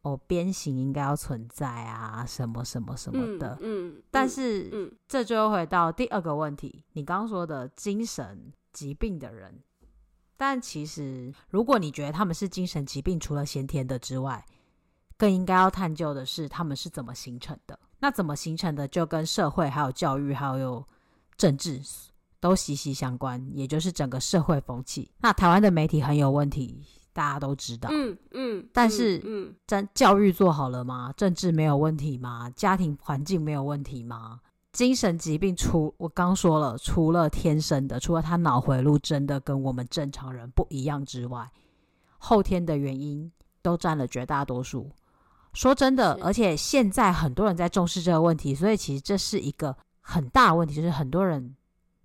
[0.05, 3.57] 哦，鞭刑应该要存在啊，什么什么什么的。
[3.59, 9.59] 嗯，嗯，但是，嗯，这就又回到第二个问题，你刚刚说的精神疾病的人。
[10.37, 14.45] 但其实，如果你觉得他们是精神疾病，除了先天的之外，
[15.17, 17.79] 更应该要探究的是他们是怎么形成的。
[17.97, 20.85] 那怎么形成的，就跟社会、还有教育、还有
[21.35, 21.81] 政治
[22.39, 25.09] 都息息相关，也就是整个社会风气。
[25.17, 27.89] 那台湾的媒体很有问题，大家都知道。
[27.93, 28.67] 嗯嗯。
[28.73, 31.13] 但是，嗯，教教育做好了吗？
[31.15, 32.51] 政治没有问题吗？
[32.53, 34.41] 家庭环境没有问题吗？
[34.73, 41.49] 精神疾病除我刚说了，除了天生的，除了他脑回路真的跟我们正常人不一样之外，
[42.17, 44.91] 后天的原因都占了绝大多数。
[45.53, 51.55] 说真的，而且现在很多人在重视这个问题，所以其实这是一个很大的问题，就是很多人，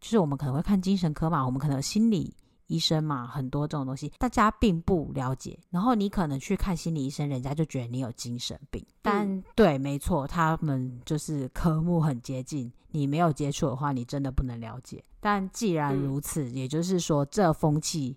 [0.00, 2.32] 就是我们可能会看精神科嘛，我们可能心理。
[2.70, 5.58] 医生嘛，很多这种东西大家并不了解。
[5.70, 8.84] 然后你可能去看心理医生，人家就觉得你有精神病。
[9.02, 12.72] 但、嗯、对，没错，他们就是科目很接近。
[12.92, 15.04] 你没有接触的话，你真的不能了解。
[15.18, 18.16] 但既然如此，嗯、也就是说，这风气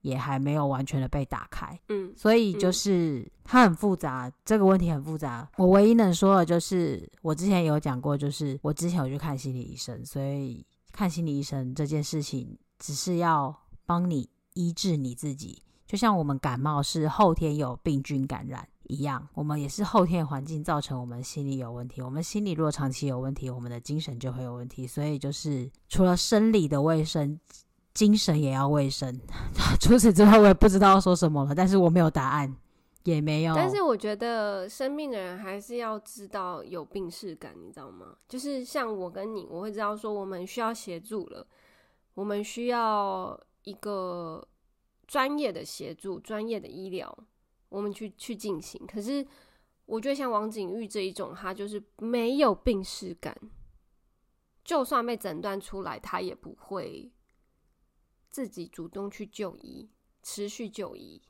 [0.00, 1.78] 也还没有完全的被打开。
[1.90, 5.46] 嗯，所以就是它很复杂，这个问题很复杂。
[5.58, 13.54] 我唯一能说的就是，我之前有讲过，就是我之前有去看心理医生，所以看心理医生这件事情只是要。
[13.86, 22.00] 帮你医治你自己，就像我们感冒是后天有病菌感染一样，我们也是后天环境造成我们心理有问题。
[22.02, 24.86] 我们心理若长期有问题，我们的精神就会有问题。
[24.86, 27.38] 所以就是除了生理的卫生，
[27.94, 29.20] 精神也要卫生。
[29.80, 31.54] 除此之外，我也不知道说什么了。
[31.54, 32.54] 但是我没有答案，
[33.04, 33.54] 也没有。
[33.54, 38.16] 但是我觉得生病的人还是要知道有病识感，你知道吗？
[38.28, 41.46] 就是像我跟你，我会知道说我们需要协助了，
[42.14, 43.38] 我们需要。
[43.64, 44.46] 一个
[45.06, 47.26] 专业的协助，专业的医疗，
[47.68, 48.86] 我们去去进行。
[48.86, 49.26] 可是，
[49.86, 53.36] 我觉得像王景玉这一种，他就是没有病识感，
[54.62, 57.12] 就算被诊断出来，他也不会
[58.30, 59.90] 自己主动去就医，
[60.22, 61.20] 持续就医。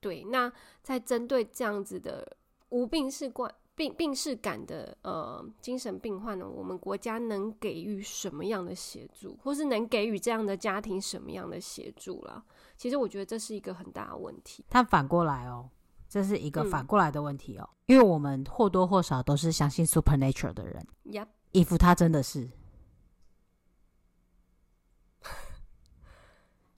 [0.00, 2.36] 对，那在针对这样子的
[2.68, 3.54] 无病识感。
[3.76, 12.42] 病病逝感的呃精神病患呢，我们国家能给予什么样的协助，或是能给予这样的家庭什么样的协助啦？
[12.78, 14.64] 其实我觉得这是一个很大的问题。
[14.70, 15.68] 但反过来哦，
[16.08, 20.86] 这是一个反过来的问题哦，嗯、因为我们或多或少都是相信 supernatural 的人。
[21.04, 21.26] Yep.
[21.52, 22.50] 伊芙他真的是，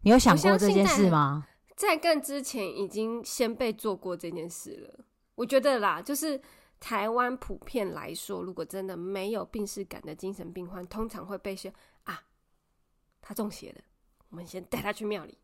[0.02, 1.46] 你有想过这件事吗？
[1.76, 5.04] 在更之前已经先被做过这件事了。
[5.37, 6.42] 我觉得啦，就是。
[6.80, 11.68] 台湾普遍来说，如果真的没有病识感的精神病患，通常会被说
[12.04, 12.22] 啊，
[13.20, 13.80] 他中邪了，
[14.30, 15.36] 我们先带他去庙里。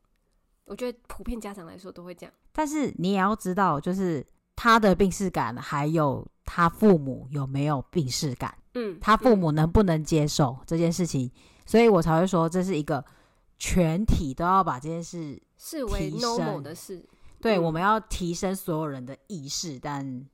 [0.65, 2.33] 我觉得普遍家长来说都会这样。
[2.53, 11.33] 但是你也要知道，就是他的病识感，还有他父母有没有病识感，嗯，他父母能不能接受这件事情，嗯，
[11.67, 13.05] 所以我才会说这是一个
[13.59, 17.05] 全体都要把这件事视为 normal 的事。
[17.41, 20.25] 对，嗯，我们要提升所有人的意识，但。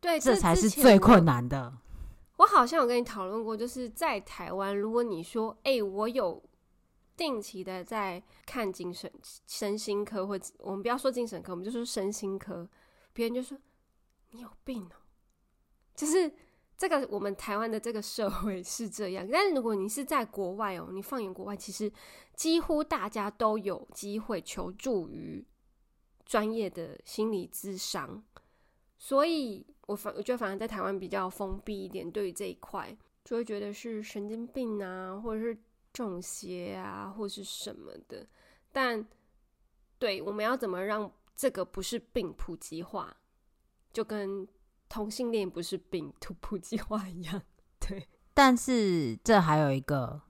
[0.00, 1.72] 对，这才是最困难的。
[2.36, 6.40] 我好像有跟你讨论过，就是在台湾，如果你说，哎、欸，我有
[7.16, 9.10] 定期的在看精神
[9.48, 12.68] 身心科，或者我们不要说精神科，我们就说身心科，
[13.12, 13.58] 别人就说
[14.30, 14.92] 你有病哦。
[15.96, 16.32] 就是
[16.76, 19.26] 这个，我们台湾的这个社会是这样。
[19.32, 21.92] 但是如果你是在国外哦，你放眼国外，其实
[22.36, 25.44] 几乎大家都有机会求助于
[26.24, 28.22] 专业的心理咨商，
[28.98, 29.64] 所以。
[29.88, 35.56] 我反我觉得反而在台湾比较封闭一点，对于这一块就会觉得是神经病啊，或者是
[35.94, 38.26] 中邪啊，或是什么的。
[38.70, 39.08] 但
[39.98, 43.16] 对，我们要怎么让这个不是病普及化，
[43.90, 44.46] 就跟
[44.90, 47.40] 同性恋不是病普及化一样。
[47.80, 50.20] 对，但是这还有一个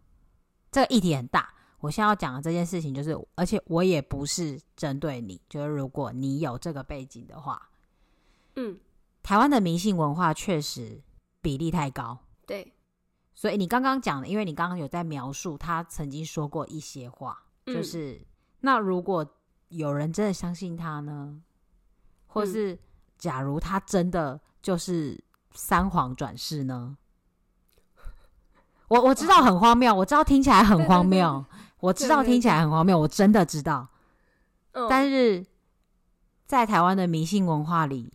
[0.71, 1.53] 这个议题很大。
[1.81, 7.61] 我现在要讲的这件事情就是，而且我也不是针对你，就是如果你有这个背景的话。
[8.59, 8.79] 嗯，
[9.23, 11.01] 台湾的迷信文化确实
[11.41, 12.19] 比例太高。
[12.45, 12.75] 对，
[13.35, 18.21] 所以你刚刚讲的，因为你刚刚有在描述他曾经说过一些话，嗯、就是
[18.61, 19.25] 那如果
[19.69, 21.41] 有人真的相信他呢，
[22.27, 22.79] 或是
[23.17, 26.97] 假如他真的就是三皇转世呢？
[28.89, 31.45] 我我知道很荒谬，我知道听起来很荒谬，
[31.79, 33.89] 我知道听起来很荒谬，我真的知道。
[34.73, 35.45] 嗯、但是
[36.47, 38.13] 在台湾的迷信文化里，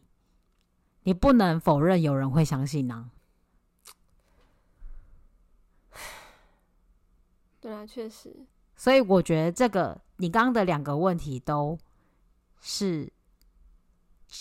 [1.03, 3.09] 你不能否认有人会相信呢、啊。
[7.61, 8.35] 对啊，确实。
[8.75, 11.77] 所以我觉得这个你刚刚的两个问题都
[12.59, 13.09] 是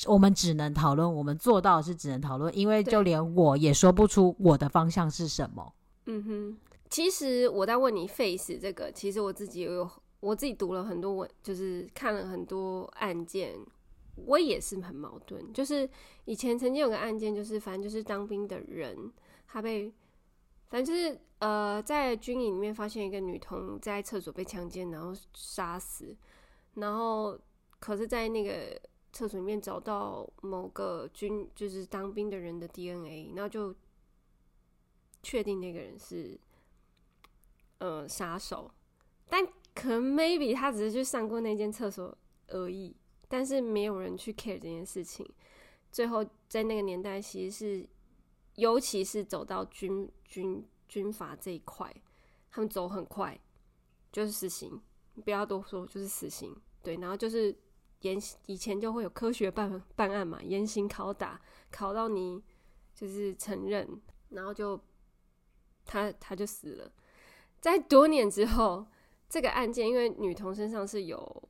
[0.06, 5.72] 我们只能讨论，我们做到的是只能讨论，因为就连我也说不出我的方向是什么。
[6.06, 6.58] 嗯哼，
[6.90, 13.54] 其实我在问你 face 这个，其实我自己也有，我自己读了很多文，就是看了很多案件，
[14.16, 15.52] 我也是很矛盾。
[15.52, 15.88] 就是
[16.24, 19.12] 以前曾经有个案件，就是反正就是当兵的人，
[19.46, 19.92] 他被，
[20.68, 26.16] 反正就是呃，在军营里面发现一个女童在厕所被强奸，然后杀死，
[26.74, 27.38] 然后
[27.78, 28.80] 可是，在那个
[29.12, 33.74] 厕所里面找到某个军，就是当兵的人的 DNA，然后就。
[35.24, 36.36] 确定那个人是，
[37.78, 38.68] 呃，杀手，
[39.28, 42.92] 但可能 maybe 他只是去上过那间厕所而已，
[43.32, 45.26] 但是没有人去 care 这件事情。
[45.90, 47.88] 最后在那个年代，其实是，
[48.56, 51.90] 尤其是走到军军军阀这一块，
[52.50, 53.40] 他们走很快，
[54.12, 54.78] 就是死刑，
[55.24, 56.54] 不要多说，就是死刑。
[56.82, 57.56] 对，然后就是
[58.00, 61.40] 严，以前就会有科学办办案嘛，严刑拷打，
[61.72, 62.42] 拷到你
[62.94, 63.88] 就是承认，
[64.28, 64.78] 然后就。
[65.84, 66.92] 他他就死了，
[67.60, 68.86] 在多年之后，
[69.28, 71.48] 这个案件因为女童身上是有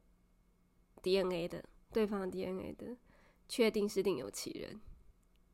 [1.03, 1.63] DNA 的，
[1.93, 2.97] 对方的 DNA 的，
[3.49, 4.81] 确定是另有其人。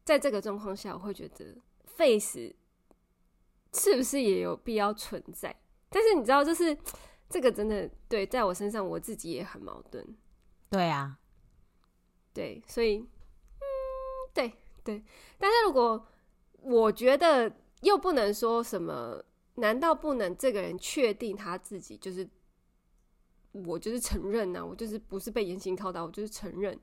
[0.05, 2.55] 在这个状况下，我会觉得 face
[3.75, 5.55] 是不是也有必要存在？
[5.91, 6.77] 但是你知道，就是
[7.29, 10.17] 这个真的对，在我身上，我自己也很矛盾。
[10.71, 11.19] 对啊，
[12.33, 13.67] 对，所以嗯，
[14.33, 14.53] 对
[14.85, 15.03] 对。
[15.39, 16.07] 但是如果
[16.63, 17.53] 我觉得。
[17.83, 19.23] 又不能说什么？
[19.55, 22.29] 难道不能这个人确定他自己就是
[23.53, 24.65] 我就是承认呐、啊？
[24.65, 26.79] 我就是不是被严刑拷打，我就是承认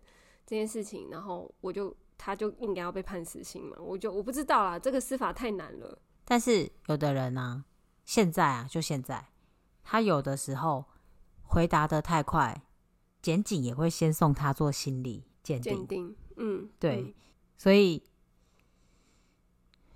[0.46, 3.78] 这件事情，然后我就他就应该要被判死刑嘛？
[3.80, 6.00] 我就我不知道啦，这个司法太难了。
[6.24, 7.66] 但是有的人呢、啊，
[8.04, 9.30] 现在啊，就现在，
[9.84, 10.86] 他有的时候
[11.44, 12.64] 回答的太快，
[13.22, 16.16] 检警也会先送他做心理鉴定。
[16.38, 17.14] 嗯，对，嗯、
[17.58, 18.04] 所以。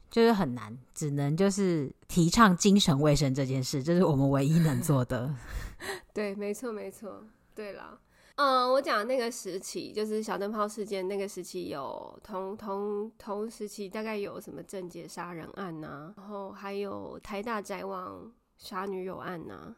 [0.10, 5.34] 就是很难，只能就是提倡精神卫生这件事，这是我们唯一能做的。
[6.14, 7.24] 对，没错，没错。
[7.54, 8.00] 对了，
[8.36, 19.76] 嗯，我讲那个时期就是小灯泡事件，那个时期有同同同时期大概有什么政界杀人案呐、然后还有台大宅网杀女友案呐、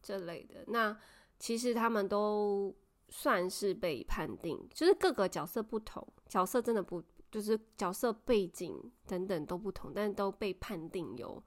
[0.00, 0.64] 这类的。
[0.68, 0.96] 那
[1.38, 2.72] 其实他们都
[3.08, 7.02] 算是被判定，就是各个角色不同，角色真的不。
[7.32, 11.42] 就是角色背景等等都不同，但都被判定有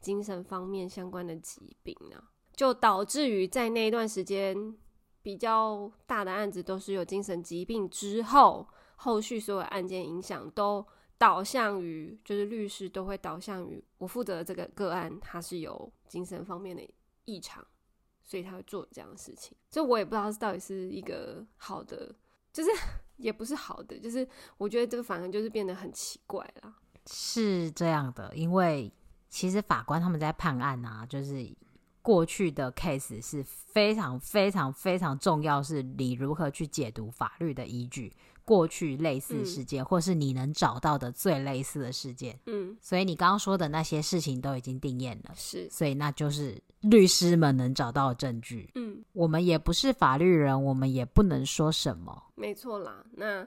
[0.00, 4.74] 精神方面相关的疾病啊，就导致于在那一段时间
[5.22, 10.84] 比较大的案子都是有精神疾病之后，后续所有案件影响都
[11.18, 16.82] 导向于，就是律师都会导向于我负责的这个个案，他是有精神方面的
[17.24, 17.66] 异常，
[18.22, 19.56] 所以他会做这样的事情。
[19.70, 22.14] 所以我也不知道到底是一个好的，
[22.56, 22.70] 就是。
[23.16, 26.70] 也不是好的，就是我觉得这个反而就是变得很奇怪了。
[27.06, 28.92] 是这样的，因为
[29.30, 31.50] 其实法官他们在判案啊，就是
[32.02, 38.12] 过去的 case 是非常非常非常重要，是你如何去解读法律的依据。
[38.46, 53.04] 过去类似事件，嗯、或是你能找到的最类似的事件，嗯，所以你刚刚说的那些事情都已经定验了，是，所以那就是律师们能找到的证据，嗯，我们也不是法律人，我们也不能说什么，没错啦。
[53.14, 53.46] 那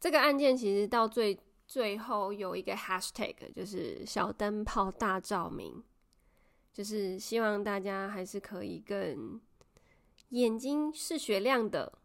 [0.00, 5.82] 这个案件其实到最最后有一个 hashtag，就是小灯泡大照明，
[6.72, 9.40] 就是希望大家还是可以更
[10.30, 12.00] 眼睛是雪亮的。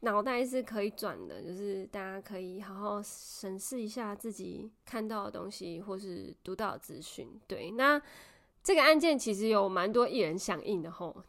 [0.00, 7.26] 脑袋是可以转的，就是大家可以好好审视一下自己看到的东西，或是读到的资讯。
[7.46, 8.00] 对，那
[8.62, 11.16] 这个案件其实有蛮多艺人响应的吼，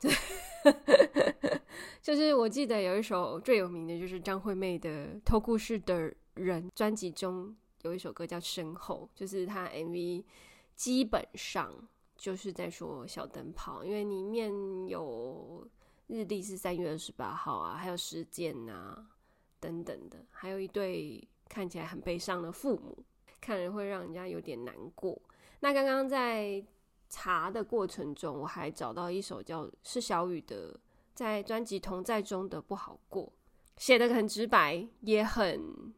[2.01, 10.25] 就是我记得有一首最有名的就是张惠妹的《偷故事的人》专辑中有一首歌叫《身后》，就是她 MV
[10.75, 11.71] 基本上
[12.17, 14.51] 就是在说小灯泡，因为里面
[14.87, 15.65] 有。
[16.07, 19.07] 日历是三月二十八号啊，还有时间啊
[19.59, 23.03] 等等的，还有一对看起来很悲伤的父母，
[23.41, 25.19] 看人会让人家有点难过。
[25.61, 26.63] 那刚刚在
[27.09, 30.79] 查的过程中，我还找到一首叫是小雨的，
[31.13, 33.23] 在专辑《同在中的不好过》，
[33.77, 35.93] 写得很直白，也很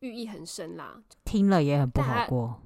[0.00, 1.02] 寓意很深啦。
[1.24, 2.62] 听了也很不好过。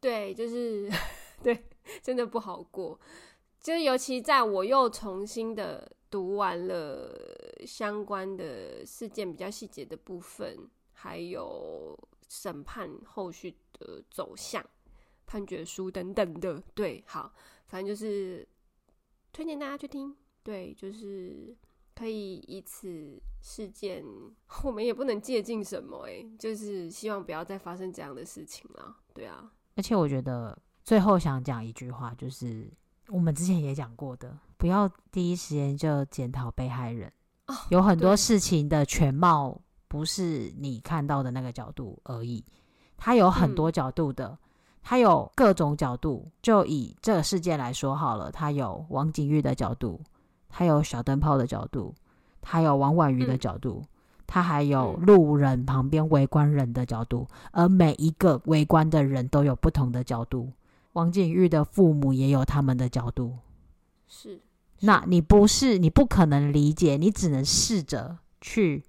[0.00, 0.90] 对，就是
[1.42, 1.66] 对，
[2.02, 2.98] 真的不好过。
[3.60, 7.14] 就是尤其在我又重新的读完了
[7.66, 11.96] 相关的事件比较细节的部分，还有
[12.28, 14.64] 审判后续的走向。
[15.26, 17.32] 判决书等等的，对，好，
[17.68, 18.44] 反正就是
[19.32, 21.56] 推荐大家去听，对，就是
[21.94, 24.04] 可以以此事件，
[24.64, 29.52] 我们也不能借鉴什么，哎，就是希望不要再发生这样的事情了，对啊。
[29.76, 32.68] 而且我觉得最后想讲一句话，就是
[33.10, 37.12] 我们之前也讲过的，不要第一时间就检讨被害人，
[37.46, 42.44] 哦，有很多事情的全貌不是你看到的那个角度而已，
[42.96, 44.28] 它有很多角度的。
[44.28, 44.38] 嗯
[44.82, 48.32] 他有各种角度，就以这个事件来说好了。
[48.32, 50.00] 它有王景玉的角度，
[50.48, 51.94] 它有小灯泡的角度，
[52.40, 53.84] 它有王婉瑜的角度，
[54.26, 60.50] 他、嗯、还有路人旁边围观人的角度，而每一个围观的人都有不同的角度。
[60.92, 63.38] 王景玉的父母也有他们的角度。
[64.06, 64.40] 是，是
[64.80, 68.84] 那你不是，你不可能理解，你只能试着去。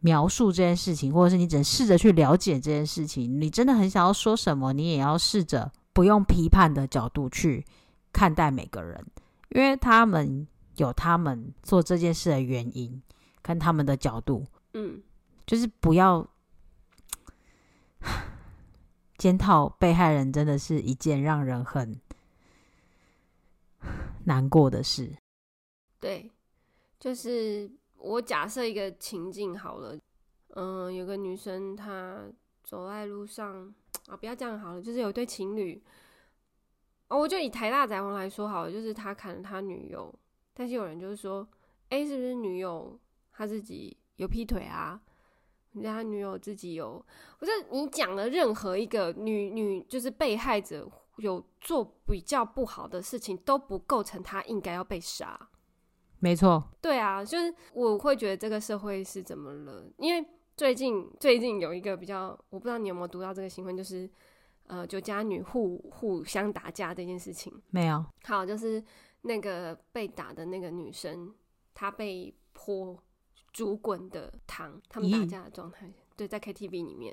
[0.00, 3.40] 描述这件事情，或者是你只能试着去了解这件事情。
[3.40, 7.66] 你真的很想要说什么，你也要试着不用批判的角度去
[8.12, 9.04] 看待每个人，
[9.48, 10.46] 因为他们
[10.76, 13.02] 有他们做这件事的原因
[13.42, 14.46] 跟他们的角度。
[14.74, 15.02] 嗯，
[15.44, 16.24] 就是不要
[19.18, 22.00] 检讨被害人，真的是一件让人很
[24.24, 25.14] 难过的事。
[26.00, 26.30] 对，
[26.98, 27.70] 就是。
[28.00, 29.98] 我假设一个情境好了，
[30.54, 32.22] 嗯，有个女生她
[32.62, 33.74] 走在路上
[34.06, 35.82] 啊，不要这样好了，就是有对情侣，
[37.08, 40.14] 哦，我就以台大宅王来说好了，就是他砍了他女友，
[40.54, 41.44] 但是有人就是说，
[41.88, 42.96] 哎，是不是女友
[43.32, 45.02] 他自己有劈腿啊？
[45.72, 47.04] 人家他女友自己有，
[47.38, 55.48] 不是你讲的任何一个女女就是被害者有做比较不好的事情，都不构成他应该要被杀。
[56.20, 59.84] 没错，对啊，就是我会觉得这个社会是怎么了？
[59.98, 64.10] 因为最近最近有一个比较，我不知道你有没有读到这个新闻，就是
[64.66, 67.52] 呃，酒家女互互相打架这件事情。
[67.70, 68.04] 没有。
[68.24, 68.82] 好，就是
[69.22, 71.32] 那个被打的那个女生，
[71.72, 72.98] 她被泼
[73.58, 75.92] 煮滚的汤，他们打架的状态。
[76.14, 77.12] 对，在 KTV 里面，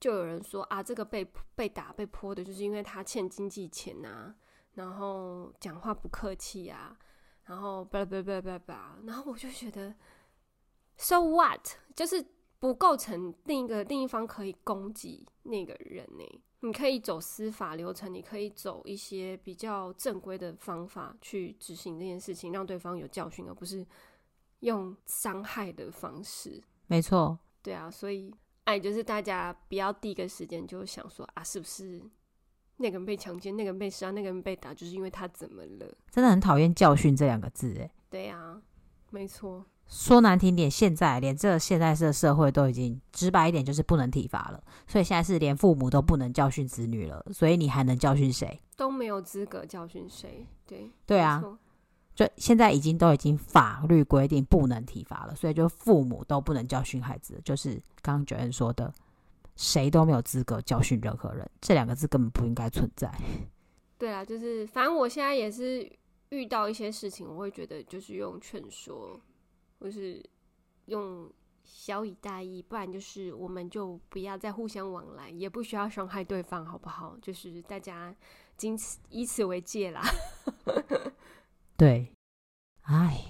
[0.00, 1.22] 就有人说啊，这个被
[1.54, 4.34] 被打被泼的，就是因为他欠经济钱啊，
[4.72, 6.98] 然后讲话不客气啊。
[7.44, 9.94] 然后叭叭叭叭叭，然后我就觉得
[10.96, 11.68] ，so what？
[11.94, 12.24] 就是
[12.58, 16.40] 不构成另一个另一方可以攻击那个人呢？
[16.60, 23.86] 你可以走司法流程，你可以走一些比较正规的方法去执行这件事情，让对方有教训，而不是
[24.60, 26.62] 用伤害的方式。
[26.86, 28.34] 没错，对啊，所以
[28.64, 32.02] 爱就是大家不要第一个时间就想说啊，是不是？
[32.76, 35.96] 那个人被强奸，那个人被杀，那个人被打，就是因为他怎么了？
[36.10, 37.88] 真的很讨厌“教训”这两个字，哎。
[38.10, 38.60] 对啊，
[39.10, 39.64] 没错。
[39.86, 44.60] 说难听点，现在连这现在这社会都已经直白一点，就是不能体罚了。
[44.88, 47.24] 所以现在是连父母都不能教训子女了。
[47.32, 48.60] 所以你还能教训谁？
[48.76, 50.46] 都没有资格教训谁。
[50.66, 51.42] 对，对啊。
[52.14, 58.92] 就现在已经都已经法律规定不能体罚了，所以就父母都不能教训孩子，就是刚刚 Joanne 说的。
[59.56, 63.08] 谁都没有资格教训任何人，这两个字根本不应该存在。
[63.96, 65.88] 对啊，就是反正我现在也是
[66.30, 69.20] 遇到一些事情，我会觉得就是用劝说，
[69.78, 70.20] 或是
[70.86, 71.30] 用
[71.62, 77.16] 小以大义，不然就是我们就不要再互相往来，也不需要伤害对方，好不好？
[77.22, 78.12] 就是大家
[78.56, 80.02] 仅此以此为戒啦。
[81.76, 82.12] 对，
[82.82, 83.24] 唉，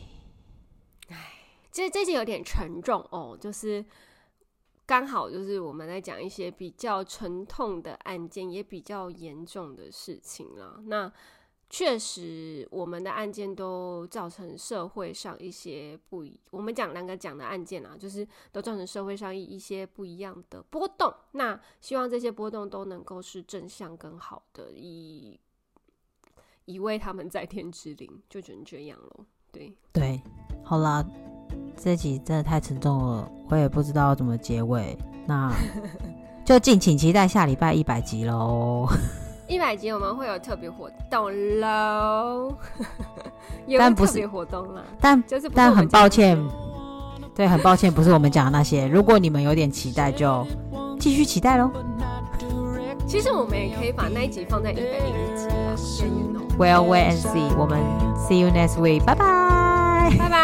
[1.08, 1.32] 唉，
[1.70, 3.84] 这这集有点沉重哦，就是。
[4.86, 10.78] 刚好就是我们在讲一些比较沉痛的案件，也比较严重的事情了。
[10.84, 11.10] 那
[11.70, 16.26] 确实，我们的案件都造成社会上一些不。
[16.50, 21.10] 我们讲两个讲的案件啊，就是都造成社会上一一些不一样的波动。
[21.32, 25.40] 那希望这些波动都能够是正向跟好的，以
[26.66, 29.72] 以为他们在天之灵就只能这样了对。
[29.92, 30.20] 对
[30.62, 31.04] 好啦
[31.76, 34.96] 这集真的太沉重了我也不知道怎么结尾
[35.26, 35.52] 那
[36.44, 38.86] 就敬请期待下礼拜一百集喽
[39.46, 42.56] 一百集我们会有特别活动喽
[43.78, 46.38] 但不是活动了但就是但很抱歉
[47.34, 48.86] 对很抱歉不是我们讲的那些。
[48.86, 50.46] 如果你们有点期待就
[51.00, 51.70] 继续期待喽
[53.06, 57.54] 其实我们也可以把那一集放在一百零一集吧 Well, wait and see。
[57.56, 57.78] 我们
[58.28, 59.04] see you next week.
[59.04, 60.40] Bye bye.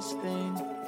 [0.00, 0.79] thing.